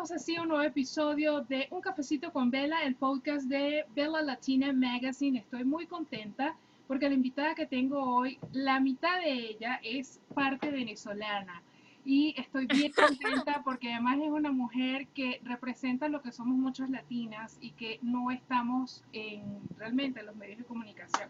[0.00, 4.22] bienvenidos así a un nuevo episodio de Un Cafecito con Bella, el podcast de Bella
[4.22, 5.40] Latina Magazine.
[5.40, 6.56] Estoy muy contenta
[6.88, 11.62] porque la invitada que tengo hoy, la mitad de ella es parte venezolana.
[12.02, 16.88] Y estoy bien contenta porque además es una mujer que representa lo que somos muchas
[16.88, 21.28] latinas y que no estamos en, realmente en los medios de comunicación.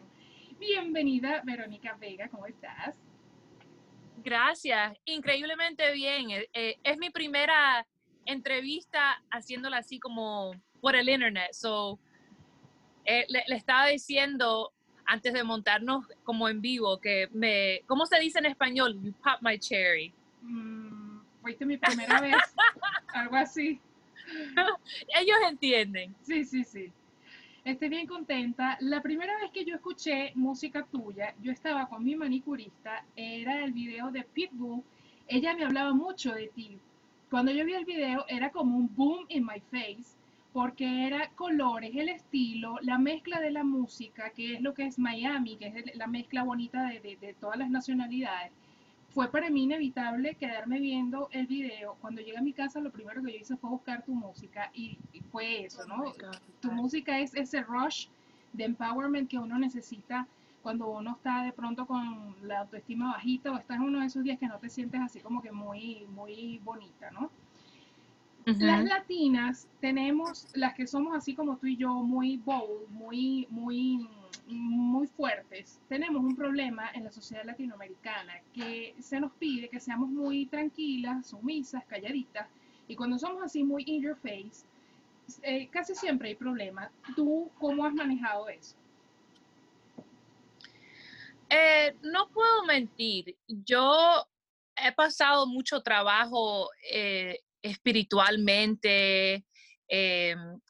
[0.60, 2.94] Bienvenida, Verónica Vega, ¿cómo estás?
[4.22, 6.30] Gracias, increíblemente bien.
[6.30, 7.84] Eh, eh, es mi primera
[8.26, 11.52] entrevista haciéndola así como por el internet.
[11.52, 11.98] So,
[13.04, 14.72] eh, le, estaba diciendo
[15.06, 19.00] antes de montarnos como en vivo que me, ¿cómo se dice en español?
[19.02, 20.12] You pop my cherry.
[20.42, 22.36] Mm, fuiste mi primera vez,
[23.14, 23.80] algo así.
[25.18, 26.14] Ellos entienden.
[26.22, 26.92] Sí, sí, sí.
[27.64, 28.76] Estoy bien contenta.
[28.80, 33.72] La primera vez que yo escuché música tuya, yo estaba con mi manicurista, era el
[33.72, 34.82] video de Pitbull.
[35.26, 36.78] Ella me hablaba mucho de ti.
[37.30, 40.16] Cuando yo vi el video era como un boom in my face,
[40.52, 44.98] porque era colores, el estilo, la mezcla de la música, que es lo que es
[44.98, 48.52] Miami, que es la mezcla bonita de, de todas las nacionalidades
[49.10, 51.96] fue para mí inevitable quedarme viendo el video.
[52.00, 54.98] Cuando llegué a mi casa, lo primero que yo hice fue buscar tu música y,
[55.30, 56.04] fue eso, ¿no?
[56.04, 56.12] Oh
[56.60, 58.06] tu música es ese rush
[58.52, 60.26] de empowerment que uno necesita
[60.62, 64.22] cuando uno está de pronto con la autoestima bajita o estás en uno de esos
[64.22, 67.30] días que no te sientes así como que muy, muy bonita, ¿no?
[68.46, 74.08] Las latinas tenemos, las que somos así como tú y yo, muy bold, muy, muy
[74.46, 80.08] muy fuertes, tenemos un problema en la sociedad latinoamericana que se nos pide que seamos
[80.08, 82.48] muy tranquilas, sumisas, calladitas,
[82.88, 84.64] y cuando somos así muy in your face,
[85.42, 86.90] eh, casi siempre hay problemas.
[87.14, 88.76] ¿Tú cómo has manejado eso?
[91.50, 94.26] Eh, no puedo mentir, yo
[94.76, 99.44] he pasado mucho trabajo eh, espiritualmente,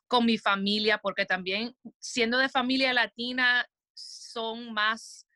[0.09, 5.27] con mi familia, porque también siendo de familia latina son más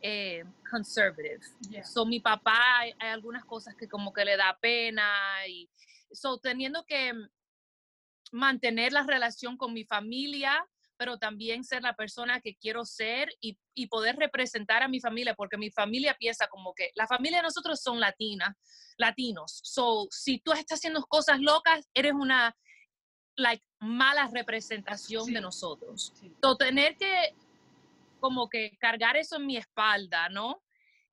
[0.00, 1.40] eh, conservative.
[1.84, 5.10] Son mi papá, hay, algunas cosas que como que le da pena
[5.48, 5.68] y
[6.12, 7.12] so, teniendo que
[8.30, 10.64] mantener la relación con mi familia,
[10.98, 15.34] pero también ser la persona que quiero ser y, y, poder representar a mi familia,
[15.34, 18.56] porque mi familia piensa como que la familia de nosotros son latinas,
[18.98, 19.60] latinos.
[19.62, 22.54] So, si tú estás haciendo cosas locas, eres una
[23.38, 26.12] like mala representación de nosotros.
[26.58, 27.34] tener que
[28.20, 30.62] como que cargar eso en mi espalda, ¿no?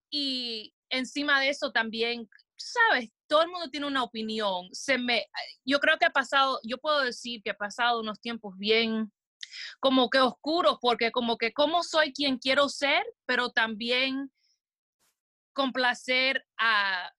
[0.09, 4.67] Y encima de eso también, sabes, todo el mundo tiene una opinión.
[4.71, 5.27] Se me,
[5.63, 9.11] yo creo que ha pasado, yo puedo decir que ha pasado unos tiempos bien
[9.79, 14.31] como que oscuros, porque como que como soy quien quiero ser, pero también
[15.53, 17.11] complacer a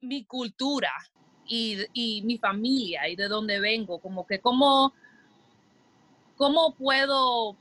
[0.00, 0.92] mi cultura,
[1.46, 4.92] y, mi familia y de dónde vengo, como que cómo,
[6.36, 7.56] cómo puedo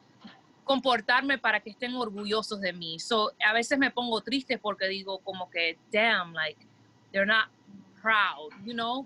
[0.64, 3.00] comportarme para que estén orgullosos de mí.
[3.00, 6.66] So, a veces me pongo triste porque digo como que, damn, like,
[7.12, 7.50] they're not
[8.02, 9.06] proud, you know,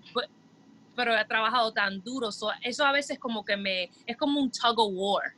[0.96, 2.32] pero he trabajado tan duro.
[2.32, 5.34] So, eso a veces como que me, es como un tug of war.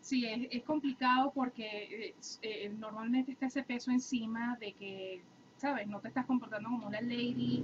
[0.00, 1.64] Sí, es, complicado porque
[2.08, 5.22] eh, eh, normalmente está ese peso encima de que
[5.60, 5.86] ¿sabes?
[5.86, 7.62] No te estás comportando como una lady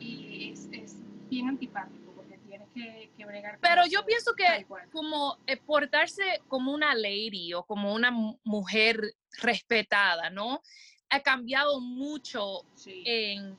[0.00, 0.96] y es, es
[1.30, 3.58] bien antipático porque tienes que, que bregar.
[3.60, 8.10] Pero yo pienso que como eh, portarse como una lady o como una
[8.42, 10.60] mujer respetada, ¿no?
[11.08, 13.56] Ha cambiado mucho en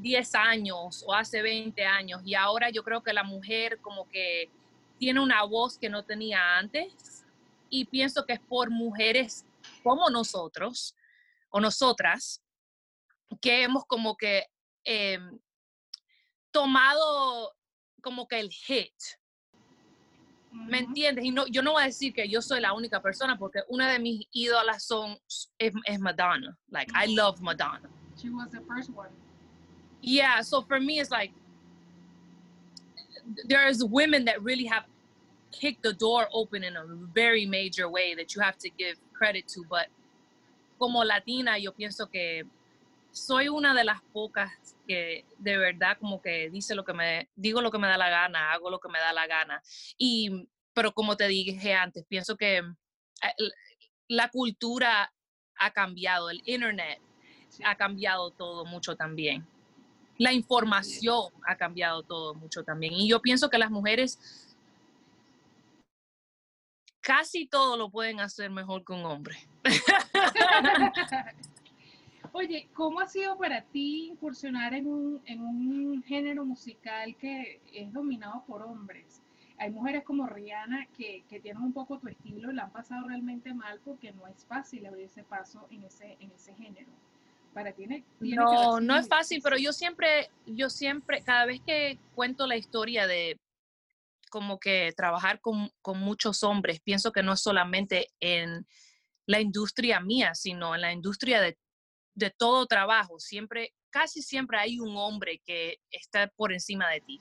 [0.00, 4.50] 10 años o hace 20 años y ahora yo creo que la mujer como que
[4.98, 7.24] tiene una voz que no tenía antes
[7.70, 9.44] y pienso que es por mujeres
[9.82, 10.94] como nosotros
[11.50, 12.42] o nosotras
[13.40, 14.46] que hemos como que
[14.84, 15.38] em,
[16.50, 17.52] tomado
[18.00, 18.94] como que el hit.
[20.52, 21.24] ¿Me entiendes?
[21.24, 23.90] Y no, yo no voy a decir que yo soy la única persona porque una
[23.90, 25.18] de mis ídolas son
[25.58, 26.56] es, Madonna.
[26.68, 27.90] Like I love Madonna.
[28.16, 29.10] She was the first one.
[30.06, 31.32] Yeah, so for me it's like
[33.48, 34.84] there's women that really have
[35.50, 36.84] kicked the door open in a
[37.14, 39.86] very major way that you have to give credit to, but
[40.78, 42.44] como latina yo pienso que
[43.12, 44.50] soy una de las pocas
[44.86, 48.10] que de verdad como que dice lo que me digo lo que me da la
[48.10, 49.62] gana, hago lo que me da la gana.
[49.96, 53.32] Y pero como te dije antes, pienso que eh,
[54.08, 55.10] la cultura
[55.56, 57.00] ha cambiado, el internet
[57.64, 59.46] ha cambiado todo mucho también.
[60.18, 62.92] La información ha cambiado todo mucho también.
[62.94, 64.18] Y yo pienso que las mujeres
[67.00, 69.36] casi todo lo pueden hacer mejor que un hombre.
[72.32, 77.92] Oye, ¿cómo ha sido para ti incursionar en un, en un género musical que es
[77.92, 79.22] dominado por hombres?
[79.56, 83.06] Hay mujeres como Rihanna que, que tienen un poco tu estilo y la han pasado
[83.06, 86.90] realmente mal porque no es fácil abrirse paso en ese, en ese género.
[87.54, 91.60] Para ti tiene, tiene no, no es fácil, pero yo siempre, yo siempre, cada vez
[91.64, 93.36] que cuento la historia de
[94.28, 98.66] como que trabajar con, con muchos hombres, pienso que no es solamente en
[99.26, 101.56] la industria mía, sino en la industria de,
[102.14, 103.20] de todo trabajo.
[103.20, 107.20] Siempre, casi siempre hay un hombre que está por encima de ti.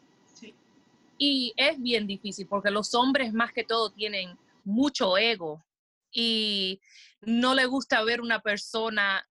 [1.19, 5.63] Y es bien difícil porque los hombres más que todo tienen mucho ego
[6.11, 6.81] y
[7.21, 9.25] no le gusta ver una persona,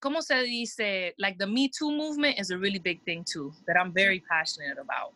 [0.00, 1.14] ¿cómo se dice?
[1.18, 4.78] Like the Me Too movement is a really big thing too, that I'm very passionate
[4.78, 5.12] about.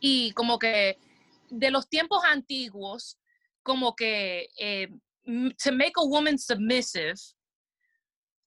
[0.00, 0.96] Y como que
[1.50, 3.16] de los tiempos antiguos,
[3.62, 4.88] como que eh,
[5.58, 7.16] to make a woman submissive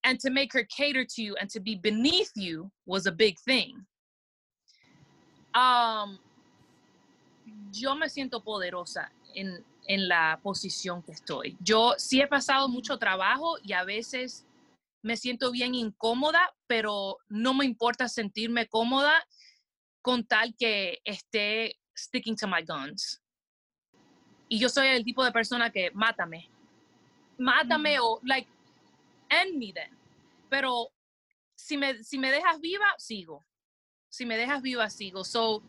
[0.03, 3.37] and to make her cater to you and to be beneath you was a big
[3.39, 3.85] thing.
[5.53, 6.19] Um,
[7.71, 11.57] yo me siento poderosa en, en la posición que estoy.
[11.61, 14.45] Yo sí he pasado mucho trabajo y a veces
[15.05, 19.23] me siento bien incómoda, pero no me importa sentirme cómoda
[20.01, 23.21] con tal que esté sticking to my guns.
[24.49, 26.49] Y yo soy el tipo de persona que mátame.
[27.37, 28.49] Mátame o, like,
[29.29, 29.95] end me then.
[30.49, 30.89] Pero
[31.53, 33.45] si me, si me dejas viva, sigo.
[34.09, 35.23] Si me dejas viva, sigo.
[35.23, 35.61] So,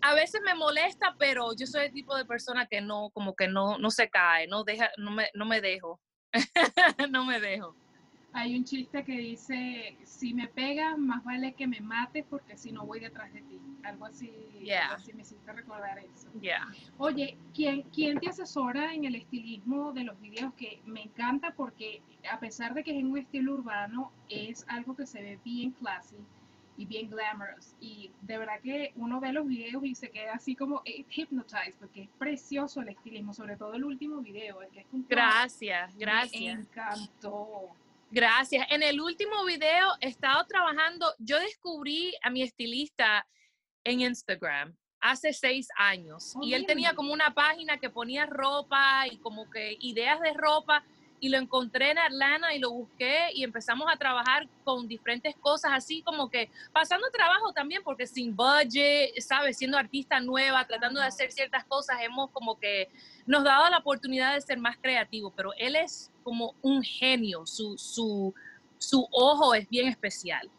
[0.00, 3.46] a veces me molesta, pero yo soy el tipo de persona que no, como que
[3.46, 6.00] no, no se cae, no, deja, no, me, no me dejo.
[7.10, 7.76] no me dejo.
[8.32, 12.70] Hay un chiste que dice, si me pegas, más vale que me mates porque si
[12.70, 13.60] no voy detrás de ti.
[13.82, 14.30] Algo así,
[14.90, 16.28] así me hiciste recordar eso.
[16.98, 20.54] Oye, ¿quién, ¿quién te asesora en el estilismo de los videos?
[20.54, 24.94] Que me encanta porque a pesar de que es en un estilo urbano, es algo
[24.94, 26.16] que se ve bien classy
[26.76, 27.74] y bien glamorous.
[27.80, 32.02] Y de verdad que uno ve los videos y se queda así como hypnotized porque
[32.02, 36.40] es precioso el estilismo, sobre todo el último video, el que es Gracias, gracias.
[36.42, 37.74] Me encantó.
[38.10, 38.66] Gracias.
[38.70, 43.24] En el último video he estado trabajando, yo descubrí a mi estilista
[43.84, 49.16] en Instagram hace seis años y él tenía como una página que ponía ropa y
[49.18, 50.84] como que ideas de ropa
[51.20, 55.72] y lo encontré en Atlanta y lo busqué y empezamos a trabajar con diferentes cosas,
[55.74, 59.58] así como que pasando trabajo también, porque sin budget, ¿sabes?
[59.58, 62.88] Siendo artista nueva, tratando de hacer ciertas cosas, hemos como que
[63.26, 67.76] nos dado la oportunidad de ser más creativos, pero él es como un genio, su,
[67.76, 68.34] su,
[68.78, 70.50] su ojo es bien especial.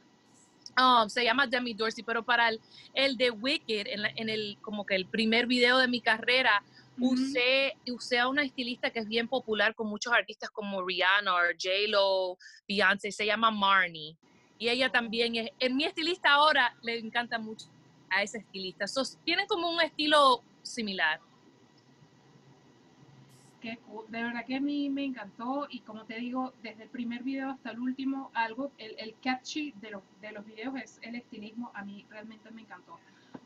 [0.77, 2.61] Um, se llama Demi Dorsey, pero para el,
[2.93, 6.63] el de Wicked, en, en, el como que el primer video de mi carrera,
[6.99, 12.37] usé, usé a una estilista que es bien popular con muchos artistas como Rihanna, J-Lo,
[12.67, 14.15] Beyoncé, se llama Marnie.
[14.57, 17.67] Y ella también es, en mi estilista ahora le encanta mucho
[18.09, 18.85] a ese estilista.
[19.23, 21.19] tienen como un estilo similar
[23.61, 27.49] de verdad que a mí me encantó y como te digo, desde el primer video
[27.51, 31.71] hasta el último, algo, el, el catchy de los, de los videos es el estilismo,
[31.73, 32.99] a mí realmente me encantó.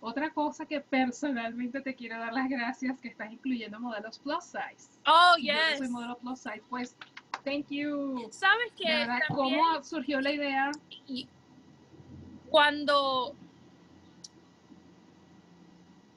[0.06, 5.00] Otra cosa que personalmente te quiero dar las gracias que estás incluyendo modelos plus size.
[5.07, 5.56] Oh, yes.
[5.71, 6.95] Yo soy modelo plus size, pues
[7.44, 8.30] thank you.
[8.31, 9.07] ¿Sabes qué?
[9.30, 10.69] ¿Cómo surgió la idea?
[11.07, 11.28] Y
[12.52, 13.35] cuando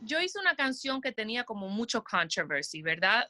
[0.02, 3.25] yo hice una canción que tenía como mucho controversy, ¿verdad?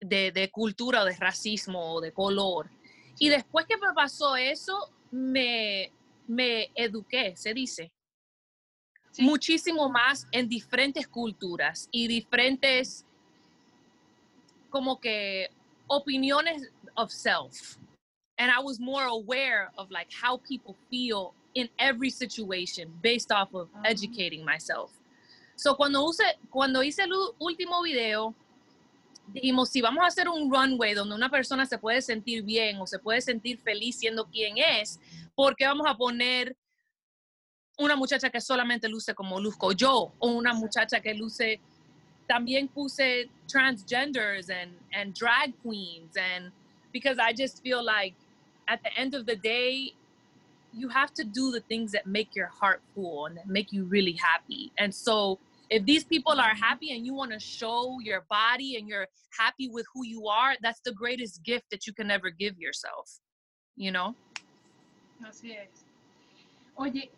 [0.00, 2.70] de, cultura o de racismo o de color.
[3.18, 5.90] Y después que me pasó eso, me,
[6.28, 7.92] me eduqué, se dice,
[9.18, 13.04] muchísimo más en diferentes culturas y diferentes
[14.70, 15.48] como que
[15.88, 17.78] opiniones of self.
[18.38, 23.54] And I was more aware of like how people feel in every situation based off
[23.54, 23.82] of ah.
[23.84, 24.90] educating myself.
[25.56, 28.34] So cuando, use, cuando hice el último video,
[29.32, 32.86] dijimos, si vamos a hacer un runway donde una persona se puede sentir bien o
[32.86, 34.98] se puede sentir feliz siendo quien es,
[35.36, 36.56] ¿por qué vamos a poner
[37.78, 41.60] una muchacha que solamente luce como luzco yo o una muchacha que luce
[42.28, 46.52] también puse transgenders and, and drag queens and
[46.92, 48.14] because I just feel like
[48.68, 49.92] at the end of the day
[50.72, 53.84] you have to do the things that make your heart full and that make you
[53.84, 55.38] really happy and so
[55.70, 59.06] if these people are happy and you want to show your body and you're
[59.38, 63.18] happy with who you are, that's the greatest gift that you can ever give yourself.
[63.76, 64.14] You know?
[65.26, 65.84] Así es.
[66.78, 67.10] Oye,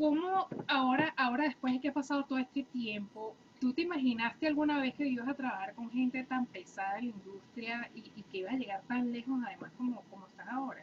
[0.00, 4.80] ¿cómo ahora, ahora después de que ha pasado todo este tiempo, tú te imaginaste alguna
[4.80, 8.38] vez que ibas a trabajar con gente tan pesada en la industria y, y que
[8.38, 10.82] ibas a llegar tan lejos además como, como estás ahora?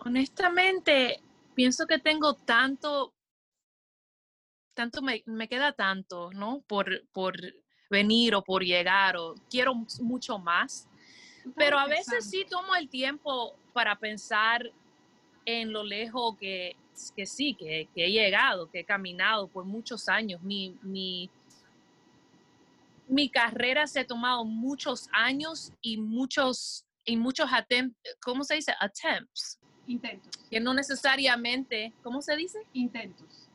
[0.00, 1.22] Honestamente,
[1.54, 3.14] pienso que tengo tanto,
[4.74, 6.60] tanto me, me queda tanto, ¿no?
[6.66, 7.34] Por, por
[7.88, 10.86] venir o por llegar o quiero mucho más.
[11.56, 14.70] Pero a veces sí tomo el tiempo para pensar
[15.48, 16.76] en lo lejos que,
[17.16, 20.42] que sí, que, que, he llegado, que he caminado por muchos años.
[20.42, 21.30] Mi, mi,
[23.06, 27.48] mi carrera se ha tomado muchos años y muchos, y muchos
[28.20, 28.74] ¿cómo se dice?
[28.78, 29.58] Attempts.
[29.86, 30.30] Intentos.
[30.50, 32.58] Que no necesariamente, ¿cómo se dice?
[32.74, 33.48] Intentos.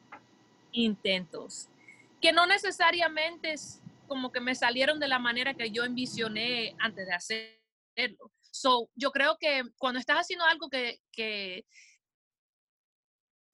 [0.71, 1.69] Intentos.
[2.19, 7.05] Que no necesariamente es como que me salieron de la manera que yo envisioné antes
[7.05, 8.31] de hacerlo.
[8.53, 11.65] So, yo creo que cuando estás haciendo algo que, que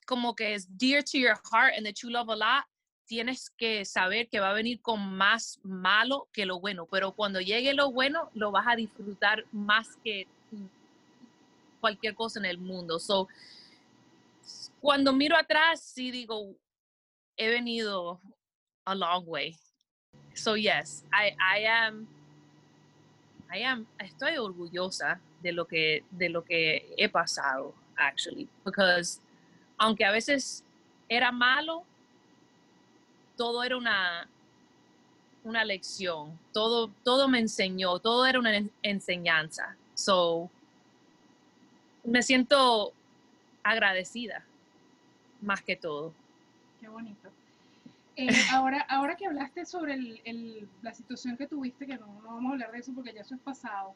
[0.06, 2.66] como que es dear to your heart and that you love a lot,
[3.06, 7.40] tienes que saber que va a venir con más malo que lo bueno, pero cuando
[7.40, 10.28] llegue lo bueno, lo vas a disfrutar más que
[11.80, 13.00] cualquier cosa en el mundo.
[13.00, 13.30] So,
[14.82, 16.58] cuando miro atrás, sí digo,
[17.38, 18.20] he venido
[18.86, 19.58] a long way.
[20.34, 22.06] So yes, I, I am,
[23.52, 29.20] I am, estoy orgullosa de lo que, de lo que he pasado, actually, because
[29.78, 30.64] aunque a veces
[31.08, 31.84] era malo,
[33.36, 34.28] todo era una,
[35.44, 39.76] una lección, todo, todo me enseñó, todo era una enseñanza.
[39.96, 40.50] So,
[42.04, 42.94] me siento
[43.64, 44.46] agradecida,
[45.42, 46.14] más que todo.
[46.80, 47.30] Qué bonito.
[48.22, 52.50] Eh, ahora, ahora que hablaste sobre el, la situación que tuviste, que no, no, vamos
[52.50, 53.96] a hablar de eso porque ya eso es pasado,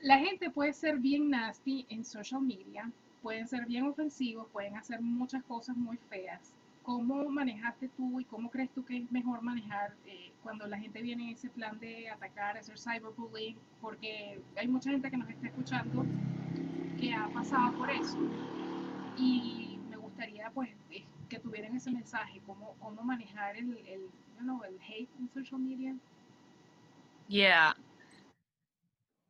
[0.00, 2.90] la gente puede ser bien nasty en social media,
[3.22, 6.52] pueden ser bien ofensivos, pueden hacer muchas cosas muy feas.
[6.82, 11.00] ¿Cómo manejaste tú y cómo crees tú que es mejor manejar eh, cuando la gente
[11.00, 13.56] viene en ese plan de atacar, hacer cyberbullying?
[13.80, 16.04] Porque hay mucha gente que nos está escuchando
[16.98, 18.18] que ha pasado por eso.
[19.16, 21.04] Y me gustaría pues eh,
[21.68, 24.00] tuvieran ese mensaje, cómo, cómo manejar el, el,
[24.36, 25.94] you know, el hate en social media.
[27.28, 27.76] Yeah,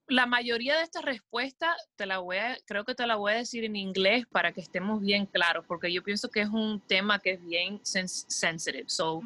[0.09, 3.37] la mayoría de estas respuestas te la voy a, creo que te la voy a
[3.37, 7.19] decir en inglés para que estemos bien claros, porque yo pienso que es un tema
[7.19, 8.85] que es bien sensitive.
[8.87, 9.21] So,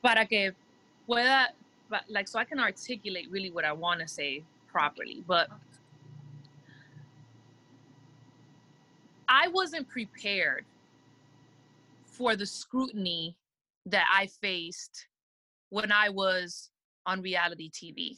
[0.00, 0.54] para que
[1.06, 1.54] pueda,
[2.08, 5.22] like, so I can articulate really what I want to say properly.
[5.26, 5.48] But
[9.28, 10.64] I wasn't prepared
[12.12, 13.36] for the scrutiny
[13.86, 15.06] that I faced
[15.70, 16.70] when I was
[17.06, 18.16] on reality TV.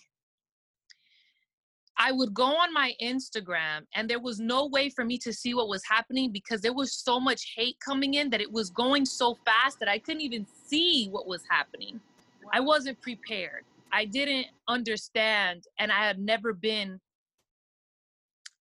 [1.96, 5.54] I would go on my Instagram and there was no way for me to see
[5.54, 9.06] what was happening because there was so much hate coming in that it was going
[9.06, 12.00] so fast that I couldn't even see what was happening.
[12.52, 13.64] I wasn't prepared.
[13.92, 17.00] I didn't understand and I had never been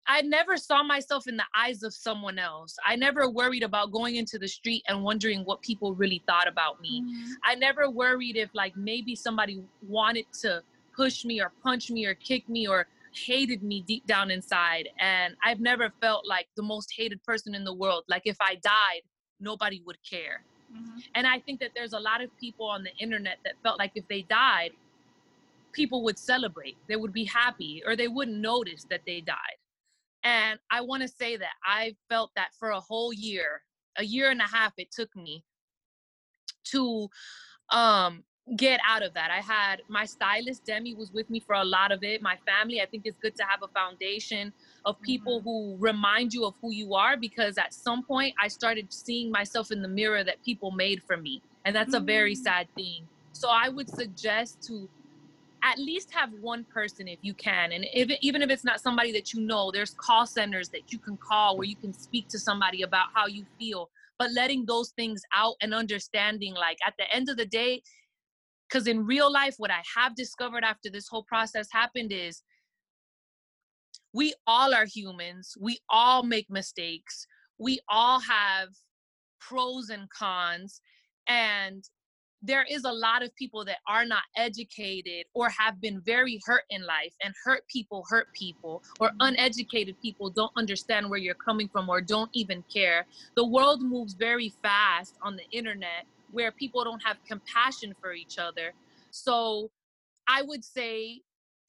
[0.09, 2.75] I never saw myself in the eyes of someone else.
[2.83, 6.81] I never worried about going into the street and wondering what people really thought about
[6.81, 7.01] me.
[7.01, 7.31] Mm-hmm.
[7.45, 10.63] I never worried if like maybe somebody wanted to
[10.95, 14.89] push me or punch me or kick me or hated me deep down inside.
[14.99, 18.03] And I've never felt like the most hated person in the world.
[18.09, 19.01] Like if I died,
[19.39, 20.41] nobody would care.
[20.75, 20.99] Mm-hmm.
[21.13, 23.91] And I think that there's a lot of people on the internet that felt like
[23.93, 24.71] if they died,
[25.71, 29.57] people would celebrate, they would be happy, or they wouldn't notice that they died.
[30.23, 33.61] And I want to say that I felt that for a whole year,
[33.97, 35.43] a year and a half, it took me
[36.71, 37.09] to
[37.71, 38.23] um
[38.55, 39.29] get out of that.
[39.31, 42.21] I had my stylist Demi was with me for a lot of it.
[42.21, 44.53] My family, I think it's good to have a foundation
[44.85, 45.49] of people mm-hmm.
[45.49, 49.71] who remind you of who you are because at some point I started seeing myself
[49.71, 51.41] in the mirror that people made for me.
[51.65, 52.03] And that's mm-hmm.
[52.03, 52.39] a very mm.
[52.43, 53.07] sad thing.
[53.33, 54.89] So I would suggest to
[55.63, 59.11] at least have one person if you can and if, even if it's not somebody
[59.11, 62.39] that you know there's call centers that you can call where you can speak to
[62.39, 67.13] somebody about how you feel but letting those things out and understanding like at the
[67.13, 67.81] end of the day
[68.69, 72.43] because in real life, what I have discovered after this whole process happened is
[74.13, 75.55] we all are humans.
[75.59, 77.25] We all make mistakes.
[77.57, 78.69] We all have
[79.39, 80.81] pros and cons.
[81.27, 81.83] And
[82.41, 86.63] there is a lot of people that are not educated or have been very hurt
[86.69, 89.17] in life and hurt people hurt people or mm-hmm.
[89.21, 93.05] uneducated people don't understand where you're coming from or don't even care
[93.35, 98.37] the world moves very fast on the internet where people don't have compassion for each
[98.37, 98.73] other.
[99.11, 99.69] So
[100.27, 101.21] I would say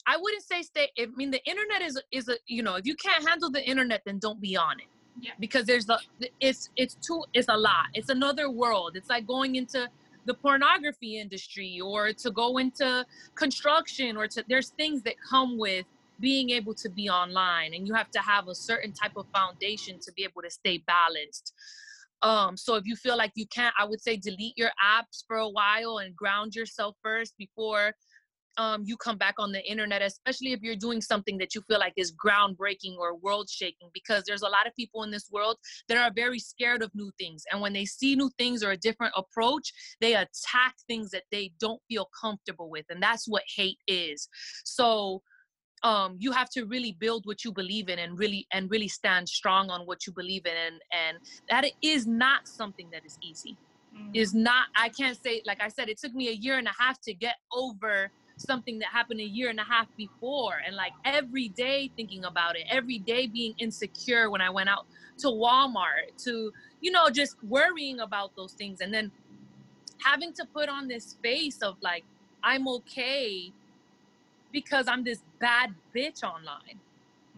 [0.07, 2.95] I wouldn't say stay I mean the internet is is a you know, if you
[2.95, 4.87] can't handle the internet then don't be on it.
[5.21, 5.33] Yeah.
[5.39, 5.99] Because there's the
[6.41, 7.87] it's it's too it's a lot.
[7.95, 8.97] It's another world.
[8.97, 9.89] It's like going into
[10.27, 15.87] the pornography industry or to go into construction or to there's things that come with
[16.21, 19.99] being able to be online and you have to have a certain type of foundation
[19.99, 21.55] to be able to stay balanced.
[22.23, 25.39] Um so if you feel like you can't i would say delete your apps for
[25.39, 27.95] a while and ground yourself first before
[28.61, 31.79] um, you come back on the internet, especially if you're doing something that you feel
[31.79, 35.57] like is groundbreaking or world shaking, because there's a lot of people in this world
[35.89, 37.45] that are very scared of new things.
[37.51, 41.53] And when they see new things or a different approach, they attack things that they
[41.59, 42.85] don't feel comfortable with.
[42.91, 44.29] And that's what hate is.
[44.65, 45.23] So,
[45.83, 49.27] um, you have to really build what you believe in and really and really stand
[49.27, 51.17] strong on what you believe in and and
[51.49, 53.57] that is not something that is easy
[53.97, 54.11] mm-hmm.
[54.13, 56.75] is not i can't say like i said it took me a year and a
[56.79, 60.93] half to get over something that happened a year and a half before and like
[61.05, 64.87] every day thinking about it every day being insecure when i went out
[65.19, 69.11] to walmart to you know just worrying about those things and then
[70.03, 72.05] having to put on this face of like
[72.43, 73.53] i'm okay
[74.53, 76.79] because i'm this bad bitch online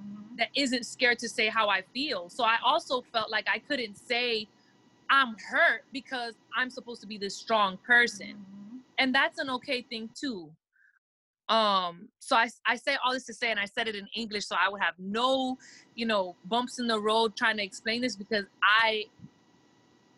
[0.00, 0.37] mm-hmm.
[0.37, 3.97] that isn't scared to say how i feel so i also felt like i couldn't
[3.97, 4.47] say
[5.11, 8.76] i'm hurt because i'm supposed to be this strong person mm-hmm.
[8.99, 10.49] and that's an okay thing too
[11.49, 14.46] um so I, I say all this to say and i said it in english
[14.46, 15.58] so i would have no
[15.94, 19.04] you know bumps in the road trying to explain this because i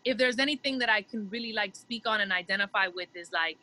[0.03, 3.57] if there's anything that i can really like speak on and identify with is like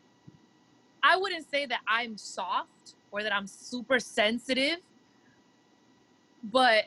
[1.03, 4.79] i wouldn't say that i'm soft or that i'm super sensitive
[6.43, 6.85] but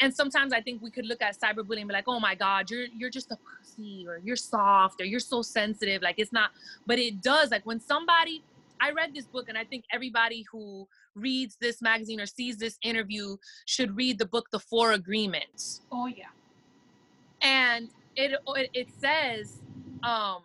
[0.00, 2.70] and sometimes I think we could look at cyberbullying and be like, oh my God,
[2.70, 6.02] you're you're just a pussy or you're soft or you're so sensitive.
[6.02, 6.50] Like it's not,
[6.86, 7.50] but it does.
[7.50, 8.42] Like when somebody
[8.80, 12.78] I read this book, and I think everybody who reads this magazine or sees this
[12.82, 15.82] interview should read the book, The Four Agreements.
[15.92, 16.26] Oh yeah.
[17.42, 19.60] And it it, it says,
[20.02, 20.42] um,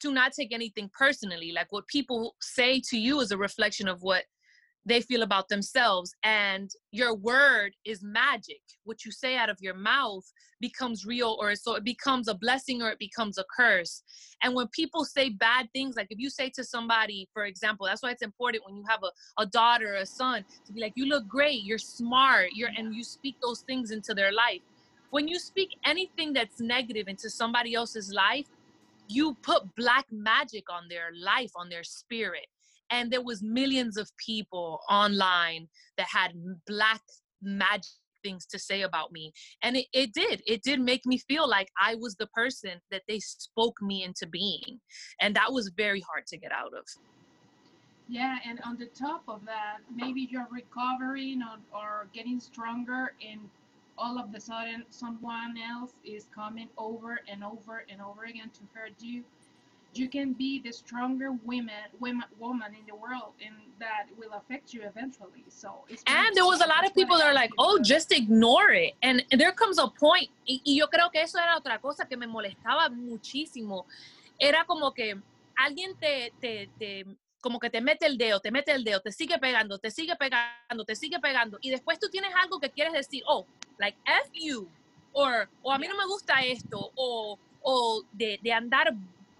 [0.00, 1.52] do not take anything personally.
[1.52, 4.24] Like what people say to you is a reflection of what
[4.88, 8.60] they feel about themselves and your word is magic.
[8.84, 10.24] What you say out of your mouth
[10.60, 14.02] becomes real or so it becomes a blessing or it becomes a curse.
[14.42, 18.02] And when people say bad things like if you say to somebody for example that's
[18.02, 20.94] why it's important when you have a, a daughter or a son to be like
[20.96, 24.62] you look great you're smart you're and you speak those things into their life.
[25.10, 28.46] When you speak anything that's negative into somebody else's life
[29.06, 32.46] you put black magic on their life on their spirit
[32.90, 36.32] and there was millions of people online that had
[36.66, 37.02] black
[37.42, 37.90] magic
[38.22, 41.68] things to say about me and it, it did it did make me feel like
[41.80, 44.80] i was the person that they spoke me into being
[45.20, 46.84] and that was very hard to get out of.
[48.08, 53.40] Yeah and on the top of that maybe you're recovering or, or getting stronger and
[53.98, 58.60] all of the sudden someone else is coming over and over and over again to
[58.72, 59.24] hurt you
[59.94, 64.72] you can be the stronger women, women, woman in the world, and that will affect
[64.72, 65.44] you eventually.
[65.48, 68.94] So, and there was a lot of people that are like, "Oh, just ignore it."
[69.02, 72.16] And, there comes a point, y, y yo creo que eso era otra cosa que
[72.16, 73.86] me molestaba muchísimo.
[74.38, 75.16] Era como que
[75.56, 77.04] alguien te, te, te
[77.40, 80.16] como que te mete el dedo, te mete el dedo, te sigue pegando, te sigue
[80.16, 83.46] pegando, te sigue pegando, y después tú tienes algo que quieres decir, oh,
[83.78, 84.68] like F you,
[85.12, 88.92] or, o a mí no me gusta esto, o, o de, de andar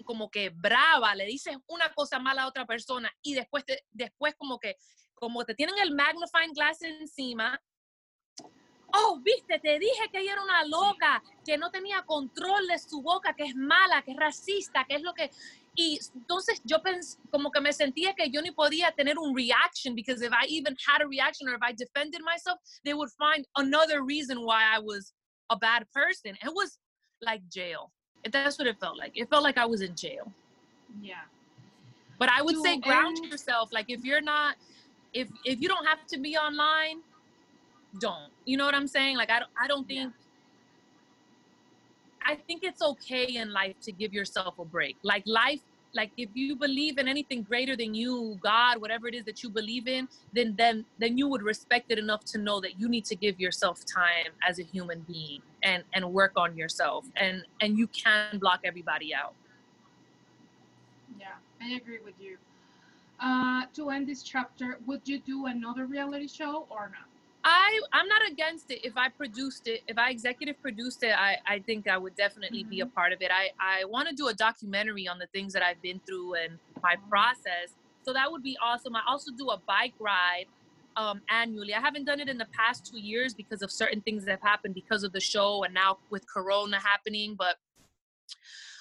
[0.09, 4.35] como que brava, le dices una cosa mala a otra persona y después, te, después
[4.37, 4.77] como que,
[5.13, 7.61] como te tienen el magnifying glass encima,
[8.95, 13.03] oh, viste, te dije que ella era una loca, que no tenía control de su
[13.03, 15.31] boca, que es mala, que es racista, que es lo que...
[15.75, 19.95] Y entonces yo pensé, como que me sentía que yo ni podía tener un reaction,
[19.95, 23.47] because if I even had a reaction or if I defended myself, they would find
[23.57, 25.13] another reason why I was
[25.51, 26.35] a bad person.
[26.43, 26.79] It was
[27.21, 27.93] like jail.
[28.31, 29.13] That's what it felt like.
[29.15, 30.33] It felt like I was in jail.
[31.01, 31.15] Yeah.
[32.19, 33.73] But I would say ground yourself.
[33.73, 34.57] Like if you're not,
[35.13, 37.01] if if you don't have to be online,
[38.01, 38.31] don't.
[38.45, 39.17] You know what I'm saying?
[39.17, 40.01] Like I don't, I don't think.
[40.01, 40.11] Yeah.
[42.27, 44.97] I think it's okay in life to give yourself a break.
[45.03, 45.61] Like life
[45.95, 49.49] like if you believe in anything greater than you god whatever it is that you
[49.49, 53.05] believe in then then then you would respect it enough to know that you need
[53.05, 57.79] to give yourself time as a human being and and work on yourself and and
[57.79, 59.35] you can block everybody out
[61.19, 61.27] yeah
[61.61, 62.37] i agree with you
[63.21, 67.09] uh to end this chapter would you do another reality show or not
[67.45, 68.85] I I'm not against it.
[68.85, 72.61] If I produced it, if I executive produced it, I I think I would definitely
[72.61, 72.71] mm-hmm.
[72.71, 72.95] be a mm-hmm.
[72.95, 73.31] part of it.
[73.33, 76.59] I I want to do a documentary on the things that I've been through and
[76.83, 77.73] my process.
[78.03, 78.97] So that would be awesome.
[78.97, 80.47] I also do a bike ride
[80.99, 81.73] um, annually.
[81.73, 84.43] I haven't done it in the past two years because of certain things that have
[84.43, 87.37] happened because of the show and now with Corona happening.
[87.39, 87.57] But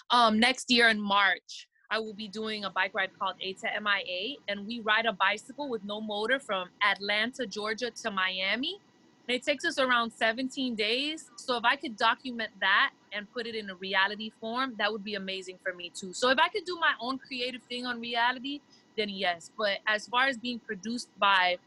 [0.10, 3.68] um, next year in March, I will be doing a bike ride called A to
[3.80, 8.80] MIA, and we ride a bicycle with no motor from Atlanta, Georgia to Miami.
[9.28, 11.30] And it takes us around 17 days.
[11.36, 15.04] So if I could document that and put it in a reality form, that would
[15.04, 16.14] be amazing for me too.
[16.14, 18.62] So if I could do my own creative thing on reality,
[18.98, 19.52] then yes.
[19.58, 21.58] But as far as being produced by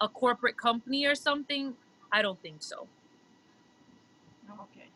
[0.00, 1.74] a corporate company or something,
[2.12, 2.86] I don't think so.
[4.50, 4.88] Okay.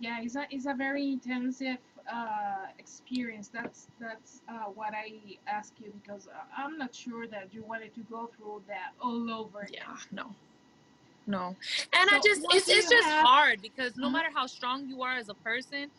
[0.00, 1.78] Yeah, it's a it's a very intensive
[2.12, 3.48] uh, experience.
[3.48, 8.00] That's that's uh, what I ask you because I'm not sure that you wanted to
[8.10, 9.66] go through that all over.
[9.72, 10.34] Yeah, no,
[11.26, 11.56] no.
[11.92, 13.24] And so I just it's it's just have?
[13.24, 14.16] hard because no uh-huh.
[14.16, 15.90] matter how strong you are as a person,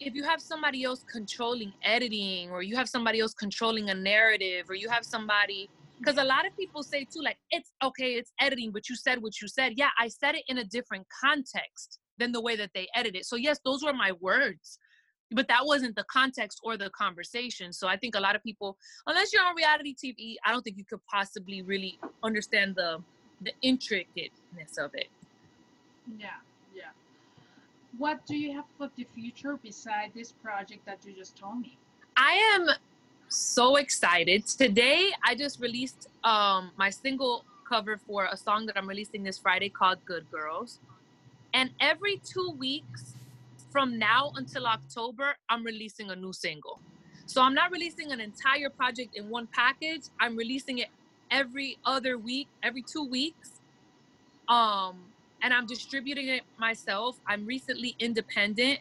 [0.00, 4.68] if you have somebody else controlling editing or you have somebody else controlling a narrative
[4.68, 5.68] or you have somebody
[6.04, 9.22] because a lot of people say too like it's okay it's editing but you said
[9.22, 9.72] what you said.
[9.76, 13.24] Yeah i said it in a different context than the way that they edit it.
[13.26, 14.78] So yes those were my words
[15.30, 17.72] but that wasn't the context or the conversation.
[17.72, 20.76] So i think a lot of people unless you're on reality tv i don't think
[20.76, 23.02] you could possibly really understand the
[23.40, 25.08] the intricateness of it.
[26.18, 26.28] Yeah
[26.74, 26.90] yeah.
[27.98, 31.78] What do you have for the future beside this project that you just told me?
[32.16, 32.68] I am
[33.28, 34.46] so excited.
[34.46, 39.38] Today, I just released um, my single cover for a song that I'm releasing this
[39.38, 40.78] Friday called Good Girls.
[41.52, 43.14] And every two weeks
[43.70, 46.78] from now until October, I'm releasing a new single.
[47.26, 50.02] So I'm not releasing an entire project in one package.
[50.20, 50.88] I'm releasing it
[51.30, 53.50] every other week, every two weeks.
[54.48, 54.98] Um,
[55.42, 57.18] and I'm distributing it myself.
[57.26, 58.80] I'm recently independent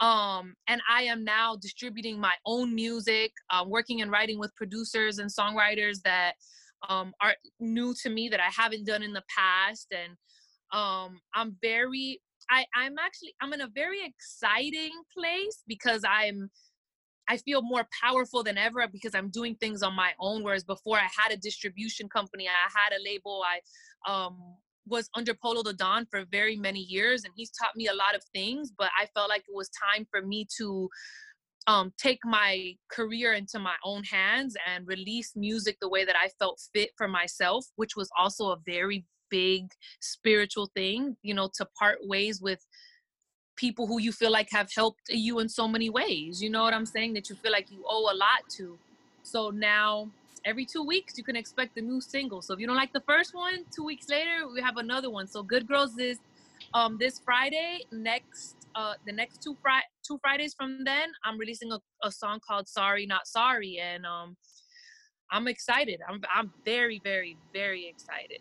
[0.00, 5.18] um, and I am now distributing my own music, uh, working and writing with producers
[5.18, 6.34] and songwriters that
[6.88, 9.92] um, are new to me that I haven't done in the past.
[9.92, 10.14] And
[10.72, 16.50] um, I'm very, I, I'm actually, I'm in a very exciting place because I'm,
[17.28, 20.42] I feel more powerful than ever because I'm doing things on my own.
[20.42, 24.38] Whereas before I had a distribution company, I had a label, I um,
[24.90, 28.14] was under Polo the Don for very many years, and he's taught me a lot
[28.14, 28.72] of things.
[28.76, 30.88] But I felt like it was time for me to
[31.66, 36.28] um, take my career into my own hands and release music the way that I
[36.38, 39.66] felt fit for myself, which was also a very big
[40.00, 42.60] spiritual thing, you know, to part ways with
[43.56, 46.42] people who you feel like have helped you in so many ways.
[46.42, 47.12] You know what I'm saying?
[47.14, 48.78] That you feel like you owe a lot to.
[49.22, 50.08] So now
[50.44, 52.42] every two weeks you can expect a new single.
[52.42, 55.26] So if you don't like the first one, two weeks later we have another one.
[55.26, 56.18] So Good Girls is
[56.74, 57.80] um this Friday.
[57.92, 62.40] Next uh the next two Fri- two Fridays from then, I'm releasing a, a song
[62.46, 64.36] called Sorry Not Sorry, and um
[65.30, 66.00] I'm excited.
[66.08, 68.40] I'm I'm very very very excited.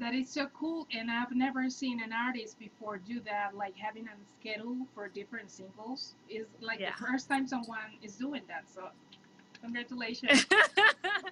[0.00, 3.56] That is so cool, and I've never seen an artist before do that.
[3.56, 6.92] Like having a schedule for different singles is like yeah.
[6.96, 8.70] the first time someone is doing that.
[8.72, 8.90] So
[9.62, 10.46] Congratulations.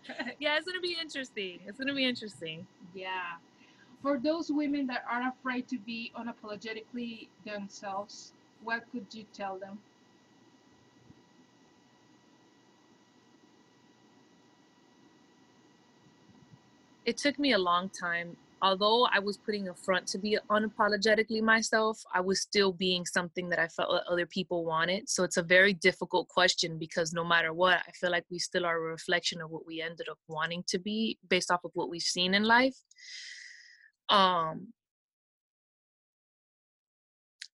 [0.41, 1.61] yeah, it's gonna be interesting.
[1.67, 2.67] It's gonna be interesting.
[2.95, 3.37] Yeah.
[4.03, 9.79] For those women that are afraid to be unapologetically themselves, what could you tell them?
[17.05, 21.42] It took me a long time although I was putting a front to be unapologetically
[21.42, 25.09] myself, I was still being something that I felt that other people wanted.
[25.09, 28.64] So it's a very difficult question because no matter what, I feel like we still
[28.64, 31.90] are a reflection of what we ended up wanting to be based off of what
[31.90, 32.77] we've seen in life.
[34.09, 34.69] Um,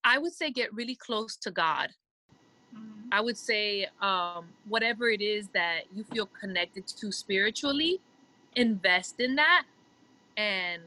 [0.05, 1.91] I would say get really close to God.
[2.75, 3.09] Mm-hmm.
[3.11, 8.01] I would say um, whatever it is that you feel connected to spiritually,
[8.55, 9.65] invest in that
[10.37, 10.83] and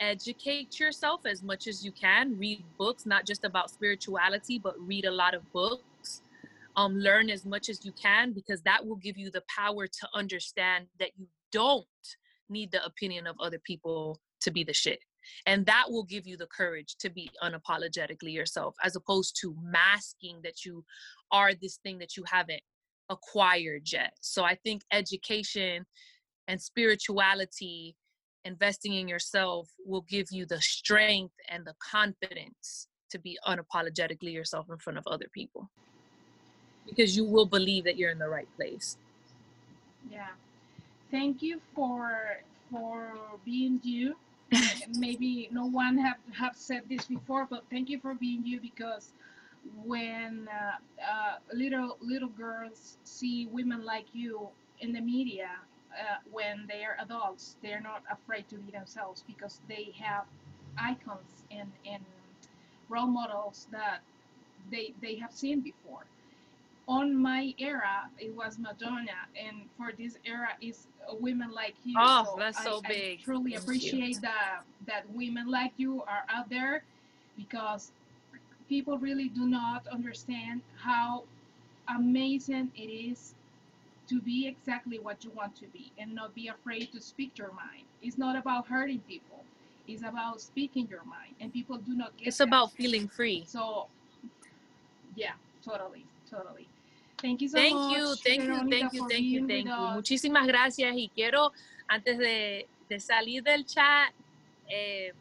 [0.00, 2.38] educate yourself as much as you can.
[2.38, 6.22] Read books not just about spirituality but read a lot of books.
[6.76, 10.08] Um, learn as much as you can because that will give you the power to
[10.14, 11.86] understand that you don't
[12.50, 14.98] need the opinion of other people to be the shit.
[15.46, 20.40] And that will give you the courage to be unapologetically yourself as opposed to masking
[20.44, 20.84] that you
[21.32, 22.62] are this thing that you haven't
[23.08, 24.12] acquired yet.
[24.20, 25.86] So i think education
[26.48, 27.96] and spirituality
[28.46, 34.66] investing in yourself will give you the strength and the confidence to be unapologetically yourself
[34.70, 35.68] in front of other people.
[36.88, 38.96] Because you will believe that you're in the right place.
[40.10, 40.28] Yeah.
[41.10, 42.38] Thank you for
[42.70, 44.16] for being you.
[44.96, 49.12] Maybe no one have have said this before but thank you for being you because
[49.84, 54.48] when uh, uh, little little girls see women like you
[54.80, 55.48] in the media
[55.98, 60.24] uh, when they are adults, they're not afraid to be themselves because they have
[60.78, 62.04] icons and, and
[62.88, 64.00] role models that
[64.70, 66.04] they they have seen before.
[66.88, 70.86] on my era it was Madonna, and for this era is
[71.20, 71.94] women like you.
[71.98, 73.20] Oh, so that's so big.
[73.20, 74.20] I truly Thank appreciate you.
[74.22, 76.84] that that women like you are out there
[77.36, 77.92] because
[78.68, 81.24] people really do not understand how
[81.88, 83.34] amazing it is
[84.08, 87.52] to be exactly what you want to be and not be afraid to speak your
[87.52, 87.84] mind.
[88.02, 89.42] It's not about hurting people.
[89.88, 92.48] It's about speaking your mind, and people do not get It's that.
[92.48, 93.44] about feeling free.
[93.46, 93.86] So,
[95.14, 96.66] yeah, totally, totally.
[97.18, 97.96] Thank you so Thank much.
[97.96, 99.94] you, thank you, thank you, thank you, thank you.
[99.94, 101.52] Muchísimas gracias y quiero,
[101.88, 104.12] antes de, de salir del chat,
[104.68, 105.12] eh,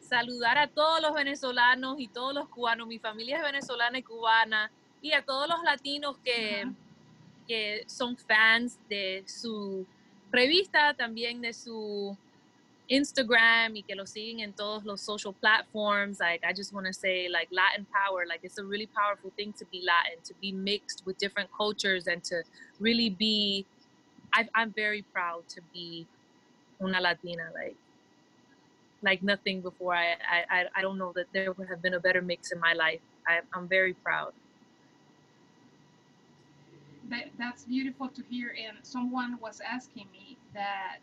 [0.00, 4.70] saludar a todos los venezolanos y todos los cubanos, mi familia es venezolana y cubana,
[5.00, 6.66] y a todos los latinos que.
[7.48, 9.86] Que son fans de su
[10.32, 12.16] revista, también de su
[12.88, 16.20] Instagram y que lo siguen en todos los social platforms.
[16.20, 19.54] Like, I just want to say, like, Latin power, like, it's a really powerful thing
[19.58, 22.44] to be Latin, to be mixed with different cultures and to
[22.80, 23.66] really be,
[24.34, 26.08] I, I'm very proud to be
[26.82, 27.76] una Latina, like,
[29.02, 29.94] like nothing before.
[29.94, 30.16] I,
[30.50, 33.00] I, I- don't know that there would have been a better mix in my life.
[33.26, 34.32] I, I'm very proud.
[37.10, 38.54] That, that's beautiful to hear.
[38.66, 40.98] And someone was asking me that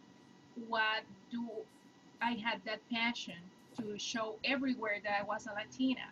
[0.67, 1.47] what do
[2.21, 3.35] I had that passion
[3.77, 6.07] to show everywhere that I was a Latina.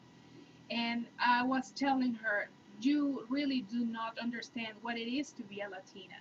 [0.71, 2.49] And I was telling her,
[2.81, 6.15] you really do not understand what it is to be a Latina.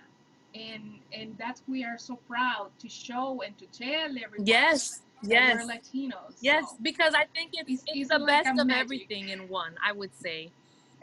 [0.55, 5.29] And and that's we are so proud to show and to tell everyone Yes, that
[5.29, 5.65] yes.
[5.65, 6.35] we're Latinos.
[6.41, 8.81] Yes, So, because I think it's, It's- it's, it's the like best of magic.
[8.83, 10.51] everything in one, I would say.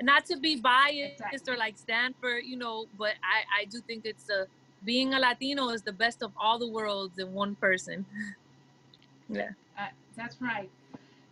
[0.03, 1.55] Not to be biased Exactly.
[1.55, 4.47] or like Stanford, you know, but I, I do think it's a
[4.85, 8.07] being a Latino is the best of all the worlds in one person.
[9.33, 9.51] Yeah.
[9.79, 9.87] Uh,
[10.17, 10.69] that's right.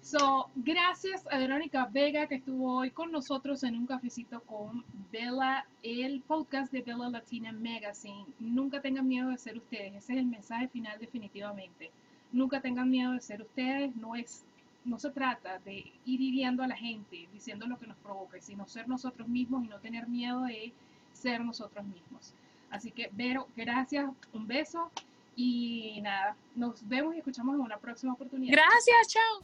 [0.02, 5.66] So, gracias a Verónica Vega que estuvo hoy con nosotros en un cafecito con Bella,
[5.82, 8.24] el podcast de Bella Latina Magazine.
[8.38, 9.96] Nunca tengan miedo de ser ustedes.
[9.96, 11.90] Ese es el mensaje final definitivamente.
[12.32, 13.94] Nunca tengan miedo de ser ustedes.
[13.96, 14.44] No es
[14.84, 18.66] no se trata de ir hiriendo a la gente, diciendo lo que nos provoque, sino
[18.66, 20.72] ser nosotros mismos y no tener miedo de
[21.12, 22.34] ser nosotros mismos.
[22.70, 24.90] Así que, Vero, gracias, un beso
[25.36, 28.52] y nada, nos vemos y escuchamos en una próxima oportunidad.
[28.52, 29.40] Gracias, chao.